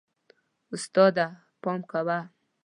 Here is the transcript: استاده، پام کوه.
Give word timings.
استاده، 0.75 1.25
پام 1.61 1.79
کوه. 1.91 2.19